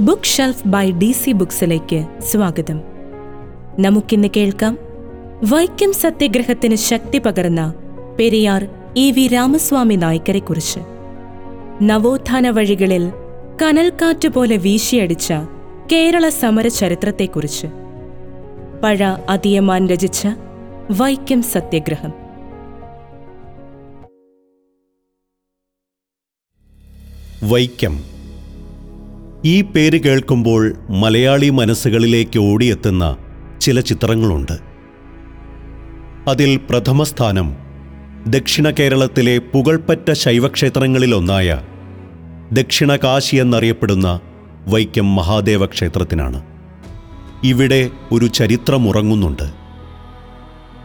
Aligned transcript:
Book 0.00 0.22
shelf 0.22 0.68
by 0.68 0.90
D 0.90 1.12
C 1.12 1.32
ബുക്സിലേക്ക് 1.32 2.22
സ്വാഗതം. 2.22 2.82
നമുക്കിന്ന് 3.78 4.28
കേൾക്കാം 4.36 4.78
വൈക്കം 5.50 5.92
സത്യഗ്രഹത്തിന് 5.92 6.74
ശക്തി 6.74 7.18
പകർന്ന 7.18 7.74
പെരിയാർ 8.20 8.68
ഇ 8.96 9.10
വി 9.10 9.26
രാമസ്വാമി 9.26 9.94
നായ്ക്കരെക്കുറിച്ച്. 9.94 10.80
നവോത്ഥാന 11.82 12.50
വഴികളിൽ 12.50 13.12
കനൽക്കാറ്റ് 13.62 14.28
പോലെ 14.28 14.56
വീശിയടിച്ച 14.56 15.32
കേരള 15.92 16.28
സമര 16.28 16.68
ചരിത്രത്തെക്കുറിച്ച്. 16.68 17.66
പഴ 18.82 19.04
അതിയമാൻ 19.04 19.88
രചിച്ച 19.88 20.28
വൈക്കം 20.90 21.42
സത്യഗ്രഹം. 21.42 22.12
വൈക്കം 27.50 28.13
ഈ 29.46 29.62
പേര് 29.62 30.00
കേൾക്കുമ്പോൾ 30.00 30.74
മലയാളി 30.90 31.50
മനസ്സുകളിലേക്ക് 31.50 32.38
ഓടിയെത്തുന്ന 32.38 33.16
ചില 33.60 33.80
ചിത്രങ്ങളുണ്ട്. 33.80 34.58
അതിൽ 36.28 36.60
പ്രഥമസ്ഥാനം 36.70 37.56
ദക്ഷിണ 38.26 38.70
കേരളത്തിലെ 38.70 39.38
പുകൾപ്പറ്റ 39.38 40.12
ശൈവക്ഷേത്രങ്ങളിലൊന്നായ 40.12 41.62
ദക്ഷിണ 42.52 42.96
കാശി 42.96 43.36
എന്നറിയപ്പെടുന്ന 43.36 44.20
വൈക്കം 44.68 45.16
മഹാദേവ 45.16 45.66
ക്ഷേത്രത്തിനാണ് 45.66 46.40
ഇവിടെ 47.44 47.90
ഒരു 48.12 48.26
ചരിത്രമുറങ്ങുന്നുണ്ട് 48.26 49.46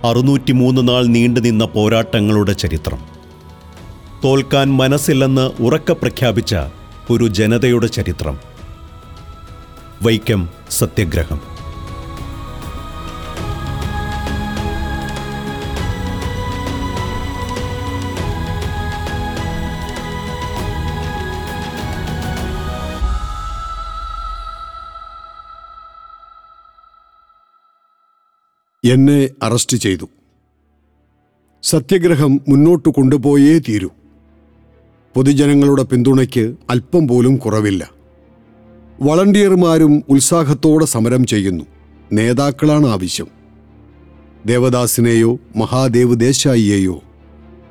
അറുന്നൂറ്റിമൂന്ന് 0.07 0.90
നാൾ 0.90 1.05
നീണ്ടുനിന്ന 1.05 1.66
പോരാട്ടങ്ങളുടെ 1.66 2.52
ചരിത്രം. 2.52 2.99
തോൽക്കാൻ 4.23 4.77
മനസ്സില്ലെന്ന് 4.77 5.62
ഉറക്ക 5.62 5.91
പ്രഖ്യാപിച്ച 5.91 6.55
ഒരു 7.09 7.27
ജനതയുടെ 7.27 7.88
ചരിത്രം. 7.88 8.40
വൈക്കം 10.02 10.49
സത്യഗ്രഹം. 10.70 11.60
എന്നെ 28.85 29.30
അറസ്റ്റ് 29.43 29.77
ചെയ്തു. 29.77 30.10
സത്യഗ്രഹം 31.63 32.40
മുന്നോട്ട് 32.49 32.90
കൊണ്ടുപോയേ 32.90 33.60
തീരൂ. 33.60 33.90
പൊതുജനങ്ങളുടെ 35.20 35.84
പിന്തുണയ്ക്ക് 35.84 36.55
അല്പം 36.70 37.07
പോലും 37.07 37.37
കുറവില്ല. 37.37 37.91
വളണ്ടിയർമാരും 39.01 40.03
ഉത്സാഹത്തോടെ 40.09 40.85
സമരം 40.85 41.25
ചെയ്യുന്നു. 41.25 41.63
നേതാക്കളാണ് 42.13 42.87
ആവശ്യം. 42.87 43.27
ദേവദാസിനെയോ 44.45 45.40
മഹാദേവ് 45.55 46.20
ദേശായിയെയോ 46.20 47.03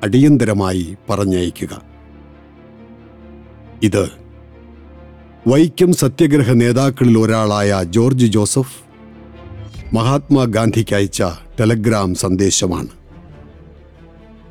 അടിയന്തരമായി 0.03 0.97
പറഞ്ഞയക്കുക. 1.09 1.81
ഇത് 3.83 4.09
വൈക്കം 5.47 5.93
സത്യഗ്രഹ 5.93 6.51
നേതാക്കളിൽ 6.51 7.17
ഒരാളായ 7.17 7.83
ജോർജ് 7.83 8.25
ജോസഫ് 8.25 8.77
മഹാത്മാഗാന്ധിക്ക് 9.95 10.95
അയച്ച 10.95 11.23
ടെലഗ്രാം 11.59 12.15
സന്ദേശമാണ്. 12.15 12.98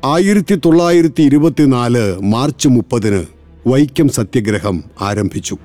ആയിരത്തി 0.05 0.55
തൊള്ളായിരത്തി 0.55 1.21
ഇരുപത്തിനാല് 1.21 2.17
മാർച്ച് 2.21 2.67
മുപ്പതിന് 2.67 3.25
വൈക്കം 3.67 4.09
സത്യഗ്രഹം 4.09 4.83
ആരംഭിച്ചു. 5.01 5.57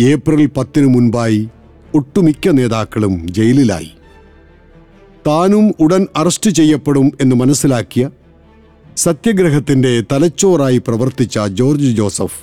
ഏപ്രിൽ 0.00 0.46
പത്തിന് 0.46 0.86
മുൻപായി 0.86 1.48
ഒട്ടുമിക്ക 1.94 2.48
നേതാക്കളും 2.48 3.28
ജയിലിലായി. 3.30 3.90
താനും 5.26 5.74
ഉടൻ 5.80 6.06
അറസ്റ്റ് 6.16 6.50
ചെയ്യപ്പെടും 6.50 7.12
എന്ന് 7.20 7.36
മനസ്സിലാക്കിയ 7.36 8.10
സത്യഗ്രഹത്തിന്റെ 8.96 10.02
തലച്ചോറായി 10.12 10.78
പ്രവർത്തിച്ച 10.78 11.38
ജോർജ് 11.38 11.96
ജോസഫ് 11.96 12.40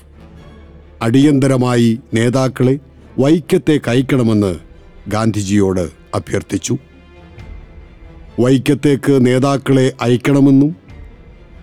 അടിയന്തരമായി 1.01 1.99
നേതാക്കളെ 2.13 2.79
വൈക്കത്തെ 3.19 3.79
കയക്കണമെന്ന് 3.87 4.55
ഗാന്ധിജിയോട് 5.07 5.89
അഭ്യർത്ഥിച്ചു. 6.15 6.77
വൈക്കത്തേക്ക് 8.39 9.25
നേതാക്കളെ 9.25 9.93
അയക്കണമെന്നും 10.01 10.75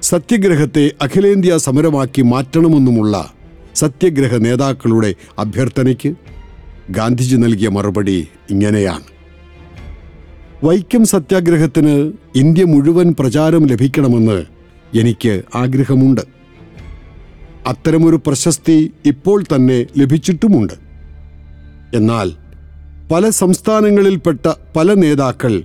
സത്യഗ്രഹത്തെ 0.03 0.93
അഖിലേന്ത്യാ 1.03 1.57
സമരമാക്കി 1.57 2.23
മാറ്റണമെന്നുമുള്ള 2.23 3.33
സത്യഗ്രഹ 3.75 4.37
നേതാക്കളുടെ 4.37 5.15
അഭ്യർത്ഥനയ്ക്ക് 5.39 6.15
ഗാന്ധിജി 6.91 7.37
നൽകിയ 7.37 7.69
മറുപടി 7.69 8.29
ഇങ്ങനെയാണ്. 8.51 9.03
വൈക്കം 10.65 11.05
സത്യാഗ്രഹത്തിന് 11.05 12.13
ഇന്ത്യ 12.37 12.65
മുഴുവൻ 12.65 13.15
പ്രചാരം 13.19 13.67
ലഭിക്കണമെന്ന് 13.67 14.45
എനിക്ക് 14.99 15.43
ആഗ്രഹമുണ്ട്. 15.55 16.21
അത്തരമൊരു 17.67 18.21
പ്രശസ്തി 18.27 18.93
ഇപ്പോൾ 19.07 19.43
തന്നെ 19.43 19.87
ലഭിച്ചിട്ടുമുണ്ട്. 19.99 20.73
എന്നാൽ 21.95 22.33
പല 23.13 23.29
സംസ്ഥാനങ്ങളിൽപ്പെട്ട 23.29 24.53
പല 24.77 24.93
നേതാക്കൾ 24.93 25.63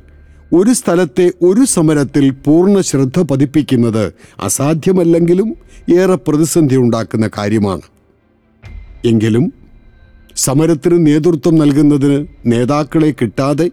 ഒരു 0.54 0.74
സ്ഥലത്തെ 0.74 1.32
ഒരു 1.42 1.66
സമരത്തിൽ 1.66 2.30
പൂർണ 2.30 2.82
ശ്രദ്ധ 2.82 3.20
പതിപ്പിക്കുന്നത് 3.20 4.14
അസാധ്യമല്ലെങ്കിലും 4.40 5.56
ഏറെ 6.00 6.16
പ്രതിസന്ധി 6.16 6.76
ഉണ്ടാക്കുന്ന 6.76 7.30
കാര്യമാണ്. 7.38 7.82
എങ്കിലും 9.06 9.54
സമരത്തിന് 10.36 11.08
നേതൃത്വം 11.08 11.56
നൽകുന്നതിന് 11.56 12.28
നേതാക്കളെ 12.46 13.12
കിട്ടാതെ 13.12 13.72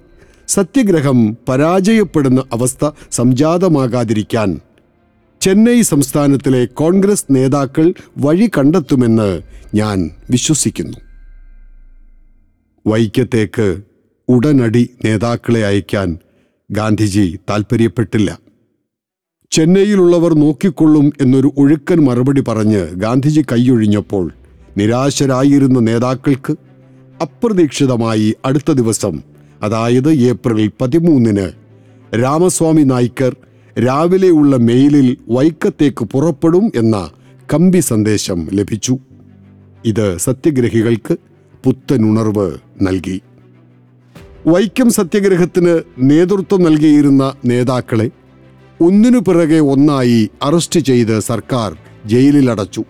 സത്യഗ്രഹം 0.48 1.36
പരാജയപ്പെടുന്ന 1.48 2.44
അവസ്ഥ 2.52 2.90
സംജാതമാകാതിരിക്കാൻ 3.12 4.60
ചെന്നൈ 5.40 5.82
സംസ്ഥാനത്തിലെ 5.82 6.64
കോൺഗ്രസ് 6.64 7.24
നേതാക്കൾ 7.30 7.94
വഴി 8.18 8.50
കണ്ടെത്തുമെന്ന് 8.58 9.42
ഞാൻ 9.74 10.10
വിശ്വസിക്കുന്നു. 10.30 10.98
വൈക്കത്തേക്ക് 12.86 13.76
ഉടനടി 14.28 14.90
നേതാക്കളെ 15.04 15.66
അയക്കാൻ 15.66 16.18
ഗാന്ധിജി 16.70 17.36
താൽപ്പര്യപ്പെട്ടില്ല 17.50 18.38
ചെന്നൈയിലുള്ളവർ 19.50 20.34
നോക്കിക്കൊള്ളും 20.34 21.12
എന്നൊരു 21.20 21.52
ഒഴുക്കൻ 21.58 22.04
മറുപടി 22.04 22.40
പറഞ്ഞ് 22.40 22.86
ഗാന്ധിജി 22.86 23.42
കൈയൊഴിഞ്ഞപ്പോൾ 23.52 24.32
നിരാശരായിരുന്ന 24.76 25.78
നേതാക്കൾക്ക് 25.80 26.52
അപ്രതീക്ഷിതമായി 27.22 28.34
അടുത്ത 28.44 28.72
ദിവസം 28.72 29.22
അതായത് 29.62 30.10
ഏപ്രിൽ 30.10 30.70
പതിമൂന്നിന് 30.80 31.52
രാമസ്വാമി 32.22 32.82
നായ്ക്കർ 32.82 33.36
രാവിലെയുള്ള 33.78 34.56
മെയിലിൽ 34.56 35.16
വൈക്കത്തേക്ക് 35.28 36.04
പുറപ്പെടും 36.04 36.72
എന്ന 36.74 37.10
കമ്പി 37.54 37.80
സന്ദേശം 37.80 38.48
ലഭിച്ചു. 38.52 38.98
ഇത് 39.84 40.18
സത്യഗ്രഹികൾക്ക് 40.18 41.16
പുത്തനുണർവ് 41.64 42.58
നൽകി. 42.82 43.22
വൈക്കം 44.46 44.90
സത്യഗ്രഹത്തിന് 44.90 45.82
നേതൃത്വം 45.98 46.62
നൽകിയിരുന്ന 46.62 47.34
നേതാക്കളെ 47.44 48.10
ഒന്നിനു 48.80 49.18
പിറകെ 49.18 49.58
ഒന്നായി 49.58 50.30
അറസ്റ്റ് 50.42 50.80
ചെയ്ത് 50.80 51.20
സർക്കാർ 51.20 51.76
ജയിലിലടച്ചു. 52.06 52.84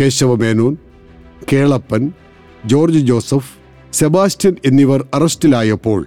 Kesava Menon 0.00 0.76
Kelappan 1.52 2.12
George 2.66 2.98
Joseph 2.98 3.52
Sebastian 3.92 4.54
എന്നിവർ 4.64 5.06
അറസ്റ്റിലായപ്പോൾ 5.14 6.06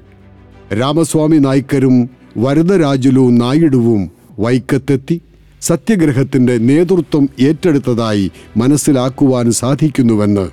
രാമസ്വാമി 0.74 1.38
നായ്ക്കരും 1.38 2.10
വരദരാജുലു 2.38 3.30
നായിഡുവും 3.32 4.12
വൈക്കത്തെത്തി 4.40 5.22
സത്യഗ്രഹത്തിന്റെ 5.62 6.58
നേതൃത്വം 6.58 7.30
ഏറ്റെടുത്തതായി 7.40 8.32
മനസ്സിലാക്കുവാൻ 8.58 9.52
സാധിക്കുന്നുവെന്ന് 9.52 10.46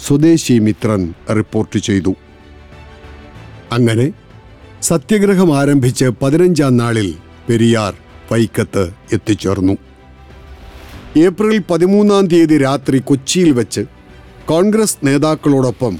സ്വദേശി 0.00 0.58
മിത്രൻ 0.58 1.14
റിപ്പോർട്ട് 1.36 1.78
ചെയ്തു. 1.78 2.14
അങ്ങനെ 3.76 4.06
സത്യഗ്രഹം 4.90 5.50
ആരംഭിച്ച് 5.60 6.06
പതിനഞ്ചാം 6.22 6.76
നാളിൽ 6.76 7.08
പെരിയാർ 7.48 7.92
വൈക്കത്ത് 8.30 8.84
എത്തിച്ചേർന്നു. 9.16 9.74
ഏപ്രിൽ 11.26 11.56
പതിമൂന്നാം 11.70 12.24
തീയതി 12.32 12.56
രാത്രി 12.66 12.98
കൊച്ചിയിൽ 13.08 13.50
വെച്ച് 13.58 13.82
കോൺഗ്രസ് 14.50 14.98
നേതാക്കളോടൊപ്പം 15.06 15.94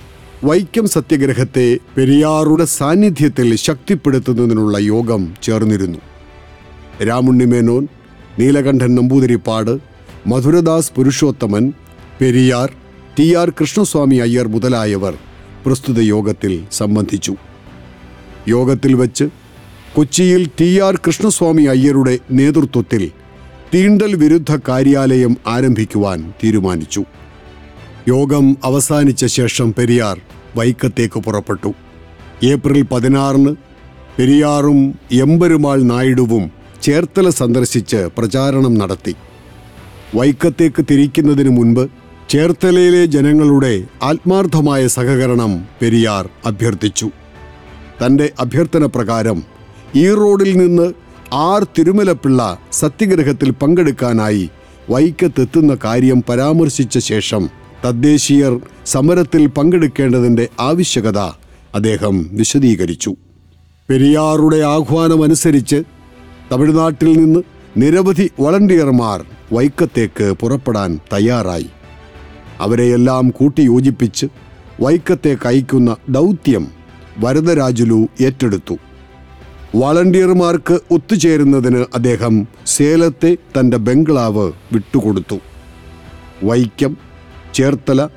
വൈക്കം 0.49 0.87
സത്യഗ്രഹത്തെ 0.95 1.67
പെരിയാറുടെ 1.97 2.65
സാന്നിധ്യത്തിൽ 2.79 3.49
ശക്തിപ്പെടുത്തുന്നതിനുള്ള 3.67 4.77
യോഗം 4.93 5.23
ചേർന്നിരുന്നു. 5.43 6.01
രാമുണ്ണി 7.09 7.47
മേനോൻ 7.53 7.85
നീലകണ്ഠൻ 8.41 8.91
നമ്പൂതിരിപ്പാട് 8.99 9.75
മധുരദാസ് 10.31 10.93
പുരുഷോത്തമൻ 10.97 11.65
പെരിയാർ 12.21 12.69
ടി 13.19 13.27
ആർ 13.41 13.49
കൃഷ്ണസ്വാമി 13.61 14.19
അയ്യർ 14.27 14.47
മുതലായവർ 14.49 15.15
പ്രസ്തുത 15.65 15.99
യോഗത്തിൽ 16.15 16.53
സംബന്ധിച്ചു. 16.81 17.35
യോഗത്തിൽ 18.49 18.95
വച്ച് 18.95 19.25
കൊച്ചിയിൽ 19.95 20.51
ടി 20.61 20.79
ആർ 20.79 20.97
കൃഷ്ണസ്വാമി 20.97 21.63
അയ്യരുടെ 21.63 22.19
നേതൃത്വത്തിൽ 22.31 23.11
തീണ്ടൽ 23.75 24.15
വിരുദ്ധ 24.15 24.59
കാര്യാലയം 24.69 25.37
ആരംഭിക്കുവാൻ 25.47 26.33
തീരുമാനിച്ചു. 26.45 27.05
യോഗം 28.09 28.57
അവസാനിച്ച 28.65 29.25
ശേഷം 29.27 29.75
പെരിയാർ 29.79 30.21
വൈക്കത്തേക്ക് 30.57 31.21
പുറപ്പെട്ടു. 31.21 31.75
ഏപ്രിൽ 32.43 32.83
പതിനാറിന് 32.83 33.55
പെരിയാറും 34.19 34.95
എമ്പെരുമാൾ 35.13 35.83
നായിഡുവും 35.83 36.51
ചേർത്തല 36.83 37.29
സന്ദർശിച്ച് 37.31 38.09
പ്രചാരണം 38.19 38.75
നടത്തി. 38.75 39.15
വൈക്കത്തേക്ക് 40.15 40.85
തിരിക്കുന്നതിന് 40.91 41.49
മുൻപ് 41.49 41.89
ചേർത്തലയിലെ 42.29 43.07
ജനങ്ങളുടെ 43.07 43.85
ആത്മാർത്ഥമായ 44.03 44.87
സഹകരണം 44.87 45.69
പെരിയാർ 45.83 46.29
അഭ്യർത്ഥിച്ചു. 46.47 47.11
തന്റെ 48.03 48.33
അഭ്യർത്ഥന 48.41 48.85
പ്രകാരം 48.85 49.43
ഈ 49.97 50.15
റോഡിൽ 50.15 50.59
നിന്ന് 50.59 50.93
ആർ 51.33 51.67
തിരുമലപ്പിള്ള 51.79 52.59
സത്യഗ്രഹത്തിൽ 52.73 53.51
പങ്കെടുക്കാനായി 53.51 54.51
വൈക്കത്തെത്തുന്ന 54.91 55.79
കാര്യം 55.85 56.23
പരാമർശിച്ച 56.29 56.99
ശേഷം 56.99 57.51
തദ്ദേശീയർ 57.85 58.61
സമരത്തിൽ 58.87 59.47
പങ്കെടുക്കേണ്ടതിന്റെ 59.47 60.49
ആവശ്യകത 60.61 61.19
അദ്ദേഹം 61.75 62.31
വിശദീകരിച്ചു. 62.33 63.17
പെരിയാറുടെ 63.89 64.57
ആഹ്വാനമനുസരിച്ച് 64.57 65.83
തമിഴ്നാട്ടിൽ 66.53 67.13
നിന്ന് 67.19 67.41
നിരവധി 67.77 68.31
വളണ്ടിയർമാർ 68.41 69.25
വൈക്കത്തേക്ക് 69.53 70.33
പുറപ്പെടാൻ 70.41 70.99
തയ്യാറായി. 71.13 71.69
അവരെയെല്ലാം 72.61 73.31
കൂട്ടിയോജിപ്പിച്ച് 73.31 74.27
വൈക്കത്തേക്ക് 74.81 75.49
അയക്കുന്ന 75.49 75.97
ദൗത്യം 76.09 76.82
വരദരാജുലു 77.19 78.09
ഏറ്റെടുത്തു. 78.21 78.75
വളണ്ടിയർമാർക്ക് 79.77 80.81
ഒത്തുചേരുന്നതിന് 80.91 81.85
അദ്ദേഹം 81.95 82.49
സേലത്തെ 82.67 83.37
തന്റെ 83.59 83.77
ബംഗ്ലാവ് 83.77 84.53
വിട്ടുകൊടുത്തു. 84.73 85.39
വൈക്കം 86.45 86.97
ചേർത്തല 87.55 88.09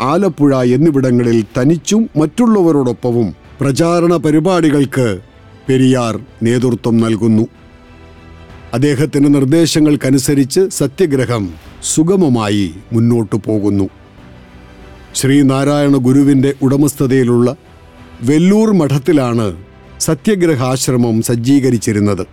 ആലപ്പുഴ 0.00 0.62
എന്നിവിടങ്ങളിൽ 0.62 1.44
തനിച്ചും 1.58 2.10
മറ്റുള്ളവരോടൊപ്പവും 2.16 3.34
പ്രചാരണ 3.60 4.16
പരിപാടികൾക്ക് 4.16 5.20
പെരിയാർ 5.68 6.20
നേതൃത്വം 6.42 6.96
നൽകുന്നു. 6.96 7.48
അദ്ദേഹത്തിന്റെ 8.74 9.28
നിർദ്ദേശങ്ങൾക്കനുസരിച്ച് 9.28 10.68
സത്യഗ്രഹം 10.68 11.54
സുഗമമായി 11.82 12.74
മുന്നോട്ടു 12.92 13.40
പോകുന്നു. 13.46 13.88
ശ്രീനാരായണ 15.14 15.96
ഗുരുവിന്റെ 15.96 16.54
ഉടമസ്ഥതയിലുള്ള 16.62 17.56
വെല്ലൂർ 18.24 18.70
മഠത്തിലാണ് 18.70 19.56
സത്യഗ്രഹാശ്രമം 20.00 21.22
സജ്ജീകരിച്ചിരുന്നത്. 21.22 22.26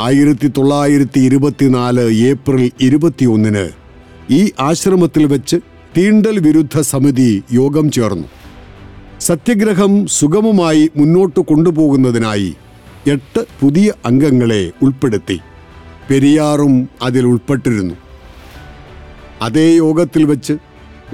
ആയിരത്തി 0.00 0.46
തൊള്ളായിരത്തി 0.46 1.20
ഇരുപത്തിനാല് 1.20 2.00
ഏപ്രിൽ 2.00 2.70
ഇരുപത്തിയൊന്നിന് 2.80 3.68
ഈ 4.30 4.50
ആശ്രമത്തിൽ 4.60 5.24
വെച്ച് 5.26 5.56
തീണ്ടൽ 5.96 6.38
വിരുദ്ധ 6.38 6.80
സമിതി 6.80 7.42
യോഗം 7.52 7.90
ചേർന്നു. 7.90 8.28
സത്യഗ്രഹം 9.20 10.06
സുഗമമായി 10.06 10.90
മുന്നോട്ട് 10.96 11.40
കൊണ്ടുപോകുന്നതിനായി 11.40 12.54
എട്ട് 13.06 13.46
പുതിയ 13.60 13.92
അംഗങ്ങളെ 14.06 14.72
ഉൾപ്പെടുത്തി. 14.82 15.38
പെരിയാറും 16.10 16.88
അതിൽ 17.02 17.26
ഉൾപ്പെട്ടിരുന്നു. 17.26 17.94
അതേ 19.42 19.68
യോഗത്തിൽ 19.76 20.24
വെച്ച് 20.24 20.56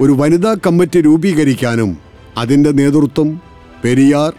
ഒരു 0.01 0.11
വനിതാ 0.11 0.55
കമ്മിറ്റി 0.67 1.01
രൂപീകരിക്കാനും 1.01 1.97
അതിന്റെ 2.37 2.71
നേതൃത്വം 2.71 3.46
പെരിയാർ 3.87 4.33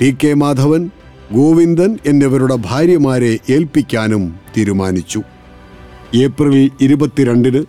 ടി 0.00 0.16
കെ 0.16 0.34
മാധവൻ 0.34 0.90
ഗോവിന്ദൻ 1.32 1.98
എന്നിവരുടെ 2.06 2.56
ഭാര്യമാരെ 2.64 3.38
ഏൽപ്പിക്കാനും 3.50 4.34
തീരുമാനിച്ചു. 4.56 5.20
ഏപ്രിൽ 6.14 6.70
ഇരുപത്തിരണ്ടിന് 6.80 7.64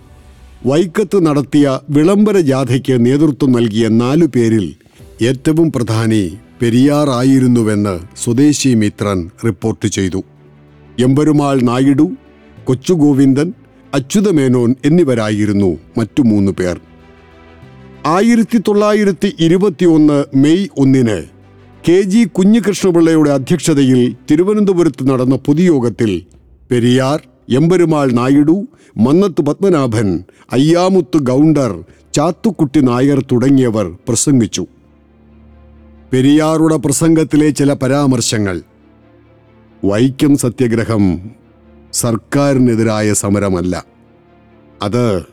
വൈക്കത്ത് 0.66 1.26
നടത്തിയ 1.26 1.80
വിളംബര 1.90 2.38
ജാഥയ്ക്ക് 2.40 3.06
നേതൃത്വം 3.06 3.52
നൽകിയ 3.52 3.88
നാലു 3.88 4.26
പേരിൽ 4.26 4.76
ഏറ്റവും 5.22 5.72
പ്രധാനി 5.72 6.24
പെരിയാറായിരുന്നുവെന്ന് 6.62 8.00
സ്വദേശി 8.24 8.74
മിത്രൻ 8.74 9.30
റിപ്പോർട്ട് 9.46 9.88
ചെയ്തു. 9.88 10.24
എമ്പെരുമാൾ 11.00 11.60
നായിഡു 11.62 12.12
കൊച്ചുഗോവിന്ദൻ 12.64 13.54
അച്യുതമേനോൻ 13.94 14.76
എന്നിവരായിരുന്നു 14.86 15.78
മറ്റു 15.98 16.22
മൂന്ന് 16.22 16.52
പേർ. 16.52 16.93
ആയിരത്തി 18.06 18.58
തൊള്ളായിരത്തി 18.68 19.36
ഇരുപത്തി 19.40 19.86
ഒന്ന് 19.86 20.24
മെയ് 20.36 20.68
ഒന്നിന് 20.78 21.24
കെ 21.90 22.02
ജി 22.02 22.24
കുഞ്ഞികൃഷ്ണപിള്ളയുടെ 22.24 23.30
അധ്യക്ഷതയിൽ 23.30 24.16
തിരുവനന്തപുരത്ത് 24.32 25.10
നടന്ന 25.10 25.36
പൊതുയോഗത്തിൽ 25.36 26.22
പെരിയാർ 26.72 27.22
എമ്പെരുമാൾ 27.50 28.12
നായിഡു 28.12 28.68
മന്നത്ത് 28.98 29.42
പത്മനാഭൻ 29.42 30.24
അയ്യാമുത്ത് 30.52 31.18
ഗൗണ്ടർ 31.18 31.84
ചാത്തുക്കുട്ടി 32.14 32.80
നായർ 32.80 33.26
തുടങ്ങിയവർ 33.32 33.98
പ്രസംഗിച്ചു. 34.08 34.68
പെരിയാറുടെ 36.14 36.76
പ്രസംഗത്തിലെ 36.76 37.50
ചില 37.50 37.74
പരാമർശങ്ങൾ. 37.74 38.62
വൈക്കം 39.86 40.38
സത്യഗ്രഹം 40.38 41.32
സർക്കാരിനെതിരായ 41.94 43.14
സമരമല്ല. 43.14 43.86
അത് 44.82 45.33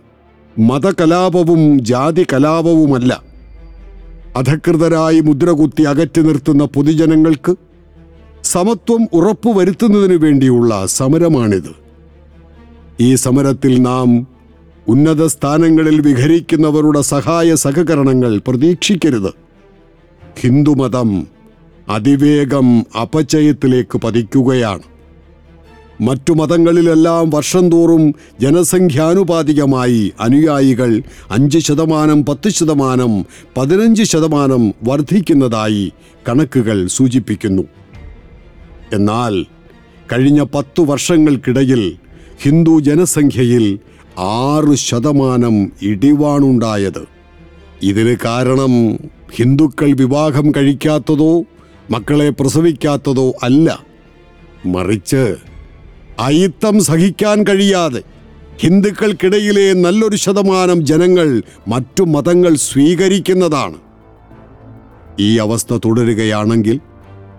മതകലാപവും 0.58 1.84
ജാതി 1.84 2.26
കലാപവുമല്ല 2.32 3.22
അധകൃതരായി 4.36 5.20
മുദ്രകുത്തി 5.20 5.82
അകറ്റി 5.82 6.20
നിർത്തുന്ന 6.20 6.64
പൊതുജനങ്ങൾക്ക് 6.64 7.54
സമത്വം 8.44 9.08
ഉറപ്പുവരുത്തുന്നതിനു 9.12 10.16
വേണ്ടിയുള്ള 10.16 10.86
സമരമാണിത്. 10.86 11.76
ഈ 13.00 13.14
സമരത്തിൽ 13.14 13.82
നാം 13.82 14.26
ഉന്നത 14.88 15.26
സ്ഥാനങ്ങളിൽ 15.26 16.00
വിഹരിക്കുന്നവരുടെ 16.00 17.00
സഹായ 17.00 17.54
സഹകരണങ്ങൾ 17.54 18.40
പ്രതീക്ഷിക്കരുത്. 18.48 19.34
ഹിന്ദുമതം 20.40 21.26
അതിവേഗം 21.88 22.86
അപചയത്തിലേക്ക് 23.02 23.98
പതിക്കുകയാണ്. 23.98 24.82
മറ്റു 26.00 26.32
മതങ്ങളിലെല്ലാം 26.32 27.30
വർഷം 27.30 27.70
തോറും 27.70 28.14
ജനസംഖ്യാനുപാതികമായി 28.40 30.12
അനുയായികൾ 30.20 31.02
അഞ്ച് 31.30 31.58
ശതമാനം 31.58 32.24
പത്ത് 32.24 32.48
ശതമാനം 32.48 33.24
പതിനഞ്ച് 33.56 34.02
ശതമാനം 34.02 34.74
വർദ്ധിക്കുന്നതായി 34.82 35.92
കണക്കുകൾ 36.28 36.86
സൂചിപ്പിക്കുന്നു. 36.86 37.62
എന്നാൽ 38.92 39.42
കഴിഞ്ഞ 40.12 40.42
പത്തു 40.54 40.82
വർഷങ്ങൾക്കിടയിൽ 40.82 41.96
ഹിന്ദു 42.42 42.80
ജനസംഖ്യയിൽ 42.80 43.78
ആറ് 44.18 44.74
ശതമാനം 44.74 45.72
ഇടിവാണുണ്ടായത്. 45.82 47.08
ഇതിന് 47.82 48.16
കാരണം 48.24 48.96
ഹിന്ദുക്കൾ 49.36 49.92
വിവാഹം 49.92 50.50
കഴിക്കാത്തതോ 50.50 51.40
മക്കളെ 51.90 52.30
പ്രസവിക്കാത്തതോ 52.30 53.32
അല്ല. 53.42 53.84
മറിച്ച് 54.66 55.49
അയിത്തം 56.20 56.80
സഹിക്കാൻ 56.80 57.42
കഴിയാതെ 57.42 58.02
ഹിന്ദുക്കൾക്കിടയിലെ 58.60 59.72
നല്ലൊരു 59.72 60.16
ശതമാനം 60.16 60.86
ജനങ്ങൾ 60.86 61.42
മറ്റു 61.68 62.02
മതങ്ങൾ 62.02 62.56
സ്വീകരിക്കുന്നതാണ്. 62.56 63.76
ഈ 65.20 65.38
അവസ്ഥ 65.38 65.78
തുടരുകയാണെങ്കിൽ 65.84 66.80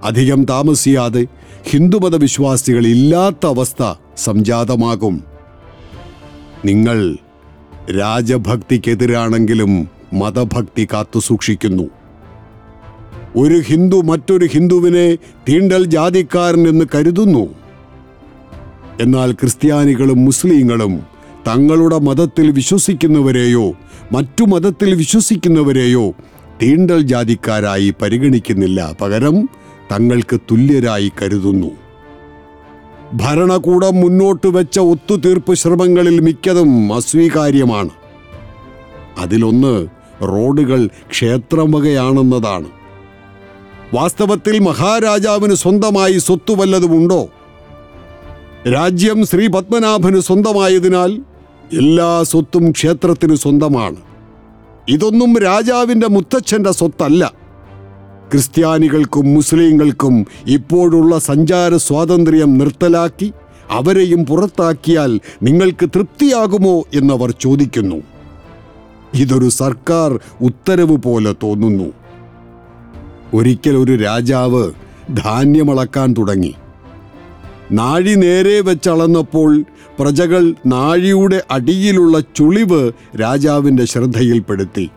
അധികം 0.04 0.46
താമസിയാതെ 0.46 1.28
ഹിന്ദുമത 1.64 2.16
വിശ്വാസികൾ 2.16 2.88
ഇല്ലാത്ത 2.88 3.46
അവസ്ഥ 3.46 3.94
സംജാതമാകും. 4.18 5.24
നിങ്ങൾ 6.66 7.18
രാജഭക്തിക്കെതിരാണെങ്കിലും 8.00 9.88
മതഭക്തി 10.14 10.88
കാത്തുസൂക്ഷിക്കുന്നു. 10.94 11.84
ഒരു 13.38 13.60
ഹിന്ദു 13.60 14.02
മറ്റൊരു 14.02 14.46
ഹിന്ദുവിനെ 14.46 15.16
തീണ്ടൽ 15.50 15.86
ജാതിക്കാരൻ 15.86 16.68
എന്ന് 16.68 16.86
കരുതുന്നു. 16.96 17.62
എന്നാൽ 19.02 19.32
ക്രിസ്ത്യാനികളും 19.32 20.26
മുസ്ലിങ്ങളും 20.26 21.02
തങ്ങളുടെ 21.48 21.98
മതത്തിൽ 22.00 22.52
വിശ്വസിക്കുന്നവരെയോ 22.52 23.74
മറ്റു 24.12 24.44
മതത്തിൽ 24.44 24.96
വിശ്വസിക്കുന്നവരെയോ 24.96 26.10
തീണ്ടൽ 26.64 27.02
ജാതിക്കാരായി 27.02 27.94
പരിഗണിക്കുന്നില്ല. 28.02 28.96
പകരം 29.02 29.50
തങ്ങൾക്ക് 29.92 30.40
തുല്യരായി 30.52 31.12
കരുതുന്നു. 31.22 31.72
ഭരണകൂടം 33.14 33.96
മുന്നോട്ട് 33.96 34.48
വെച്ച 34.48 34.80
ഒത്തുതീർപ്പ് 34.80 35.54
ശ്രമങ്ങളിൽ 35.54 36.20
മിക്കതും 36.20 36.94
അസ്വീകാര്യമാണ്. 36.94 37.90
അതിലൊന്ന് 39.18 39.88
റോഡുകൾ 40.24 40.90
ക്ഷേത്രവകയാണെന്നതാണ് 41.10 42.68
വാസ്തവത്തിൽ 43.94 44.60
മഹാരാജാവിന് 44.60 45.56
സ്വന്തമായി 45.56 46.18
സ്വത്തു 46.18 46.54
വല്ലതുമുണ്ടോ 46.54 47.30
രാജ്യം 48.68 49.26
ശ്രീ 49.26 49.48
പത്മനാഭന് 49.48 50.20
സ്വന്തമായതിനാൽ 50.20 51.20
എല്ലാ 51.74 52.24
സ്വത്തും 52.24 52.72
ക്ഷേത്രത്തിന് 52.72 53.36
സ്വന്തമാണ്. 53.36 53.96
ഇതൊന്നും 54.90 55.38
രാജാവിന്റെ 55.38 56.08
മുത്തച്ഛന്റെ 56.08 56.72
സ്വത്തല്ല. 56.72 57.34
ക്രിസ്ത്യാനികൾക്കും 58.32 59.34
മുസ്ലിങ്ങൾക്കും 59.34 60.26
ഇപ്പോഴുള്ള 60.48 61.20
സഞ്ചാര 61.20 61.76
സ്വാതന്ത്ര്യം 61.76 62.58
നിർത്തലാക്കി 62.58 63.34
അവരെയും 63.72 64.26
പുറത്താക്കിയാൽ 64.26 65.20
നിങ്ങൾക്ക് 65.44 65.90
തൃപ്തിയാകുമോ 65.90 66.84
എന്നവർ 66.94 67.32
ചോദിക്കുന്നു. 67.32 68.04
ഇതൊരു 69.14 69.50
സർക്കാർ 69.50 70.20
ഉത്തരവ് 70.42 70.98
പോലെ 70.98 71.36
തോന്നുന്നു. 71.44 71.94
ഒരിക്കൽ 73.34 73.78
ഒരു 73.78 73.96
രാജാവ് 73.96 74.72
ധാന്യമളക്കാൻ 75.12 76.14
തുടങ്ങി. 76.18 76.56
നാഴി 77.72 78.16
നേരെ 78.16 78.62
വെച്ചളന്നപ്പോൾ 78.62 79.64
പ്രജകൾ 80.00 80.54
നാഴിയുടെ 80.66 81.44
അടിയിലുള്ള 81.52 82.20
ചുളിവ് 82.20 82.92
രാജാവിന്റെ 83.22 83.86
ശ്രദ്ധയിൽപ്പെടുത്തി. 83.86 84.90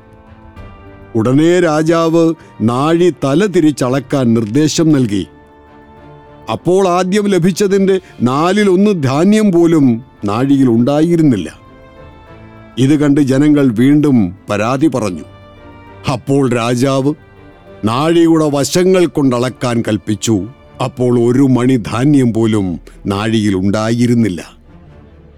ഉടനെ 1.14 1.60
രാജാവ് 1.60 2.34
നാഴി 2.60 3.14
തല 3.24 3.46
തിരിച്ചളക്കാൻ 3.46 4.34
നിർദ്ദേശം 4.34 4.92
നൽകി. 4.92 5.26
അപ്പോൾ 6.52 6.88
ആദ്യം 6.88 7.26
ലഭിച്ചതിന്റെ 7.26 8.00
നാലിലൊന്ന് 8.22 9.02
ധാന്യം 9.02 9.52
പോലും 9.52 10.04
നാഴിയിൽ 10.24 10.68
ഉണ്ടായിരുന്നില്ല. 10.68 11.58
ഇത് 12.78 13.00
കണ്ട് 13.00 13.20
ജനങ്ങൾ 13.20 13.74
വീണ്ടും 13.78 14.36
പരാതി 14.50 14.86
പറഞ്ഞു. 14.86 15.24
അപ്പോൾ 16.12 16.50
രാജാവ് 16.54 17.14
നാഴിയുടെ 17.84 18.50
വശങ്ങൾ 18.50 19.06
കൊണ്ടളക്കാൻ 19.06 19.82
കൽപ്പിച്ചു. 19.88 20.46
അപ്പോൾ 20.84 21.30
ഒരു 21.30 21.42
മണി 21.42 21.76
ധാന്യം 21.76 22.32
പോലും 22.32 22.66
നാഴിയിൽ 23.06 23.54
ഉണ്ടായിരുന്നില്ല. 23.56 24.40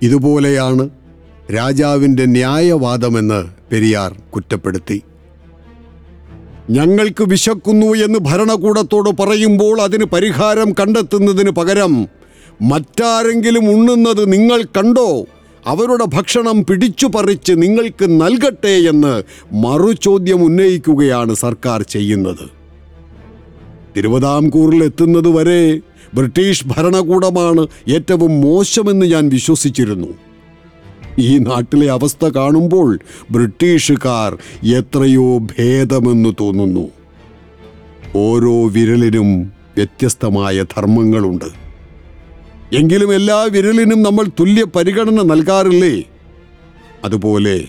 ഇതുപോലെയാണ് 0.02 0.88
രാജാവിന്റെ 1.54 2.24
ന്യായവാദമെന്ന് 2.26 3.44
പെരിയാർ 3.72 4.16
കുറ്റപ്പെടുത്തി. 4.34 5.02
ഞങ്ങൾക്ക് 6.70 7.24
വിശക്കുന്നു 7.24 7.86
എന്ന് 7.86 8.18
ഭരണകൂടത്തോട് 8.18 9.10
പറയുമ്പോൾ 9.22 9.82
അതിന് 9.82 10.04
പരിഹാരം 10.04 10.74
കണ്ടെത്തുന്നതിന് 10.80 11.50
പകരം 11.50 12.08
മറ്റാരെങ്കിലും 12.62 13.64
ഉണ്ണുന്നത് 13.70 14.32
നിങ്ങൾ 14.32 14.62
കണ്ടോ? 14.62 15.26
അവരുടെ 15.66 16.04
ഭക്ഷണം 16.04 16.64
പിടിച്ചു 16.64 17.06
പറിച്ച് 17.06 17.52
നിങ്ങൾക്ക് 17.62 18.06
നൽകട്ടെ 18.20 18.74
എന്ന് 18.92 19.14
മറുചോദ്യം 19.64 20.44
ഉന്നയിക്കുകയാണ് 20.44 21.34
സർക്കാർ 21.34 21.82
ചെയ്യുന്നത്. 21.82 22.55
തിരുവിതാംകൂറിൽ 23.96 24.84
എത്തുന്നതുവരെ 24.84 25.80
ബ്രിട്ടീഷ് 26.14 26.64
ഭരണകൂടമാണ് 26.66 27.66
ഏറ്റവും 27.88 28.40
മോശമെന്ന് 28.40 29.06
ഞാൻ 29.06 29.28
വിശ്വസിച്ചിരുന്നു. 29.28 30.06
ഈ 31.18 31.38
നാട്ടിലെ 31.38 31.90
അവസ്ഥ 31.90 32.24
കാണുമ്പോൾ 32.24 32.98
ബ്രിട്ടീഷുകാർ 33.30 34.38
എത്രയോ 34.66 35.38
ഭേദമെന്ന് 35.38 36.32
തോന്നുന്നു. 36.40 36.88
ഓരോ 38.16 38.66
വിരലിനും 38.68 39.52
വ്യത്യസ്തമായ 39.76 40.62
ധർമ്മങ്ങളുണ്ട്. 40.62 41.66
എങ്കിലും 42.72 43.14
എല്ലാ 43.14 43.42
വിരലിനും 43.42 44.02
നമ്മൾ 44.02 44.24
തുല്യ 44.40 44.64
പരിഗണന 44.64 45.22
നൽകാറില്ലേ? 45.22 46.02
അതുപോലെ 47.04 47.64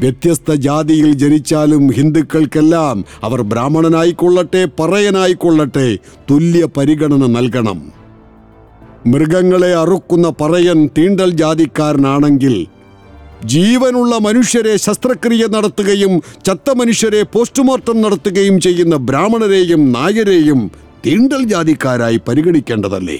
വ്യത്യസ്ത 0.00 0.52
ജാതിയിൽ 0.52 1.12
ജനിച്ചാലും 1.12 1.90
ഹിന്ദുക്കൾക്കെല്ലാം 1.90 3.04
അവർ 3.22 3.42
ബ്രാഹ്മണനായിക്കൊള്ളട്ടെ 3.42 4.68
പറയനായിക്കൊള്ളട്ടെ 4.80 5.98
തുല്യ 6.30 6.68
പരിഗണന 6.76 7.26
നൽകണം. 7.26 7.92
മൃഗങ്ങളെ 9.06 9.74
അറുക്കുന്ന 9.76 10.32
പറയൻ 10.40 10.88
തീണ്ടൽ 10.98 11.30
ജാതിക്കാരനാണെങ്കിൽ 11.30 12.66
ജീവനുള്ള 13.44 14.18
മനുഷ്യരെ 14.18 14.76
ശസ്ത്രക്രിയ 14.76 15.46
നടത്തുകയും 15.46 16.22
ചത്ത 16.46 16.70
മനുഷ്യരെ 16.70 17.22
പോസ്റ്റ്മോർട്ടം 17.22 18.00
നടത്തുകയും 18.00 18.60
ചെയ്യുന്ന 18.60 18.96
ബ്രാഹ്മണരെയും 18.96 19.92
നായരെയും 19.92 20.70
തീണ്ടൽ 21.06 21.44
ജാതിക്കാരായി 21.44 22.20
പരിഗണിക്കേണ്ടതല്ലേ? 22.28 23.18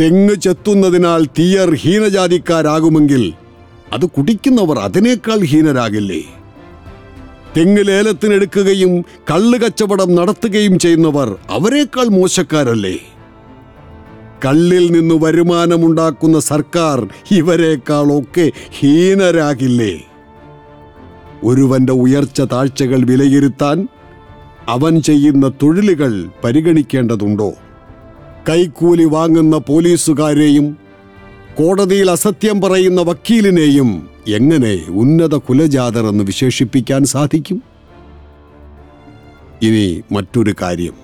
തെങ്ങ് 0.00 0.34
ചെത്തുന്നതിനാൽ 0.34 1.24
തീയർ 1.24 1.74
ഹീനജാതിക്കാരാകുമെങ്കിൽ 1.74 3.41
അത് 3.92 4.06
കുടിക്കുന്നവർ 4.06 4.78
അതിനേക്കാൾ 4.78 5.38
ഹീനരാകില്ലേ? 5.38 6.22
തെങ്ങ് 7.56 7.88
ലേലത്തിനെടുക്കുകയും 7.88 9.02
കള്ള് 9.02 9.58
കച്ചവടം 9.58 10.14
നടത്തുകയും 10.14 10.78
ചെയ്യുന്നവർ 10.78 11.36
അവരേക്കാൾ 11.50 12.04
മോശക്കാരല്ലേ? 12.04 12.98
കള്ളിൽ 14.44 14.92
നിന്ന് 14.92 15.14
വരുമാനമുണ്ടാക്കുന്ന 15.14 16.40
സർക്കാർ 16.40 17.08
ഇവരെക്കാളൊക്കെ 17.30 18.52
ഹീനരാകില്ലേ? 18.78 20.02
ഒരുവന്റെ 21.44 21.92
ഉയർച്ച 21.92 22.40
താഴ്ചകൾ 22.40 23.04
വിലയിരുത്താൻ 23.04 23.88
അവൻ 24.68 25.02
ചെയ്യുന്ന 25.02 25.48
തൊഴിലുകൾ 25.48 26.24
പരിഗണിക്കേണ്ടതുണ്ടോ? 26.44 27.52
കൈക്കൂലി 28.48 29.04
വാങ്ങുന്ന 29.04 29.58
പോലീസുകാരെയും 29.58 30.81
കോടതിയിൽ 31.58 32.10
അസത്യം 32.10 32.60
പറയുന്ന 32.60 33.00
വക്കീലിനെയും 33.00 34.08
എങ്ങനെ 34.28 34.84
ഉന്നത 34.88 35.34
കുലജാതർ 35.34 36.06
എന്ന് 36.06 36.24
വിശേഷിപ്പിക്കാൻ 36.24 37.04
സാധിക്കും? 37.04 37.62
ഇനി 39.62 40.02
മറ്റൊരു 40.12 40.54
കാര്യം. 40.62 40.94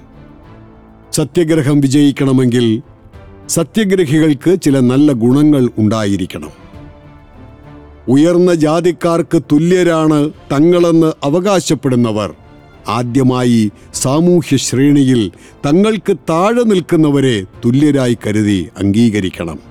സത്യഗ്രഹം 1.12 1.80
വിജയിക്കണമെങ്കിൽ 1.80 2.82
സത്യഗ്രഹികൾക്ക് 3.48 4.62
ചില 4.62 4.78
നല്ല 4.78 5.12
ഗുണങ്ങൾ 5.12 5.68
ഉണ്ടായിരിക്കണം. 5.78 6.50
ഉയർന്ന 8.08 8.54
ജാതിക്കാർക്ക് 8.54 9.42
തുല്യരാണ് 9.52 10.30
തങ്ങളെന്ന് 10.52 11.12
അവകാശപ്പെടുന്നവർ. 11.24 12.34
ആദ്യമായി 12.88 13.70
സാമൂഹ്യ 13.94 14.56
ശ്രേണിയിൽ 14.56 15.30
തങ്ങൾക്ക് 15.66 16.16
താഴെ 16.30 16.62
നിൽക്കുന്നവരെ 16.62 17.44
തുല്യരായി 17.64 18.18
കരുതി 18.26 18.68
അംഗീകരിക്കണം. 18.78 19.67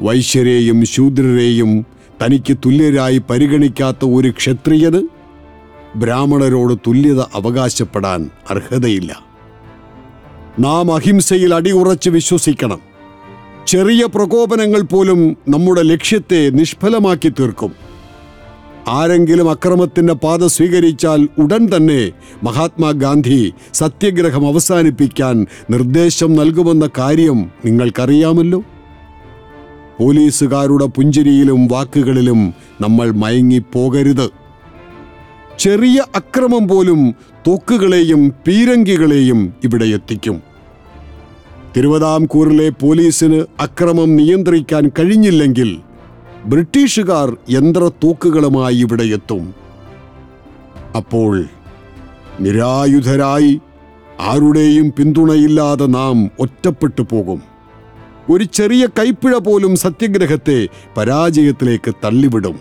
വൈശ്യരെയും 0.00 0.84
ശൂദ്രരെയും 0.84 1.86
തനിക്ക് 2.24 2.56
തുല്യരായി 2.56 3.18
പരിഗണിക്കാത്ത 3.30 4.04
ഒരു 4.04 4.30
ക്ഷത്രിയന് 4.30 5.08
ബ്രാഹ്മണരോട് 5.96 6.74
തുല്യത 6.86 7.20
അവകാശപ്പെടാൻ 7.20 8.30
അർഹതയില്ല. 8.50 9.22
നാം 10.58 10.94
അഹിംസയിൽ 10.94 11.54
അടിയുറച്ച് 11.54 12.10
വിശ്വസിക്കണം. 12.10 12.80
ചെറിയ 13.66 14.06
പ്രകോപനങ്ങൾ 14.14 14.80
പോലും 14.80 15.36
നമ്മുടെ 15.48 15.82
ലക്ഷ്യത്തെ 15.82 16.50
നിഷ്ഫലമാക്കി 16.50 17.28
തീർക്കും. 17.28 17.72
ആരെങ്കിലും 18.88 19.50
അക്രമത്തിന്റെ 19.50 20.12
പാത 20.12 20.46
സ്വീകരിച്ചാൽ 20.46 21.28
ഉടൻ 21.38 21.68
തന്നെ 21.76 22.12
മഹാത്മാഗാന്ധി 22.42 23.52
സത്യഗ്രഹം 23.74 24.46
അവസാനിപ്പിക്കാൻ 24.46 25.46
നിർദ്ദേശം 25.70 26.34
നൽകുമെന്ന 26.34 26.90
കാര്യം 26.98 27.50
നിങ്ങൾക്കറിയാമല്ലോ? 27.64 28.64
പോലീസുകാരുടെ 29.98 30.84
പുഞ്ചിരിയിലും 30.84 31.66
വാക്കുകളിലും 31.66 32.54
നമ്മൾ 32.80 33.10
മയങ്ങിപ്പോകരുത്. 33.10 34.30
ചെറിയ 35.58 36.04
അക്രമം 36.14 36.68
പോലും 36.68 37.14
തോക്കുകളെയും 37.46 38.32
പീരങ്കികളെയും 38.46 39.54
ഇവിടെ 39.64 39.84
എത്തിക്കും. 39.84 40.42
തിരുവിതാംകൂറിലെ 41.76 42.68
പോലീസിന് 42.68 43.44
അക്രമം 43.60 44.16
നിയന്ത്രിക്കാൻ 44.16 44.90
കഴിഞ്ഞില്ലെങ്കിൽ 44.98 45.78
ബ്രിട്ടീഷുകാർ 46.46 47.36
യന്ത്രത്തോക്കുകളുമായി 47.50 48.76
ഇവിടെ 48.76 49.02
എത്തും. 49.02 49.54
അപ്പോൾ 50.96 51.44
നിരായുധരായി 52.40 53.60
ആരുടെയും 54.20 54.92
പിന്തുണയില്ലാതെ 54.98 55.86
നാം 55.86 56.30
ഒറ്റപ്പെട്ടു 56.40 57.02
പോകും. 57.12 57.47
ഒരു 58.30 58.44
ചെറിയ 58.44 58.86
കൈപ്പിഴ 58.86 59.36
പോലും 59.36 59.76
സത്യഗ്രഹത്തെ 59.76 60.68
പരാജയത്തിലേക്ക് 60.96 61.94
തള്ളിവിടും. 62.04 62.60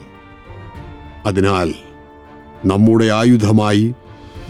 അതിനാൽ 1.26 1.74
നമ്മുടെ 2.66 3.06
ആയുധമായി 3.06 3.94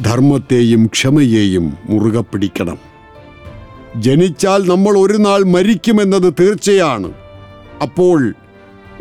ധർമ്മത്തെയും 0.01 0.86
ക്ഷമയെയും 0.86 1.77
മുറുകെ 1.89 2.19
പിടിക്കണം. 2.19 2.77
ജനിച്ചാൽ 3.95 4.69
നമ്മൾ 4.69 4.97
ഒരു 4.97 5.17
നാൾ 5.17 5.43
മരിക്കുമെന്നത് 5.43 6.33
തീർച്ചയാണ്. 6.39 7.13
അപ്പോൾ 7.81 8.33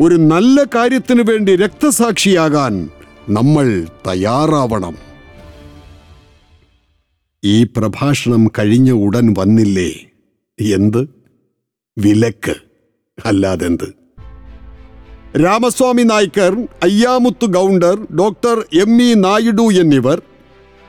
ഒരു 0.00 0.14
നല്ല 0.14 0.64
കാര്യത്തിനു 0.64 1.22
വേണ്ടി 1.22 1.56
രക്തസാക്ഷിയാകാൻ 1.56 2.88
നമ്മൾ 3.28 3.86
തയ്യാറാവണം. 4.06 4.96
ഈ 7.44 7.64
പ്രഭാഷണം 7.64 8.50
കഴിഞ്ഞ 8.58 8.90
ഉടൻ 8.90 9.34
വന്നില്ലേ? 9.38 9.92
എന്ത്? 10.60 11.15
വിലക്ക് 11.98 12.54
അല്ലാതെന്ത്? 13.26 13.86
Ramaswamy 15.44 16.02
Naicker 16.02 16.68
Ayyamuthu 16.82 17.46
Gounder 17.46 18.16
doctor 18.16 18.64
M 18.80 19.02
E 19.02 19.14
Naidu 19.14 19.80
എന്നിവർ 19.80 20.22